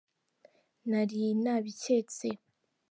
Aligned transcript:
nari 0.89 1.21
nabicyetse. 1.43 2.27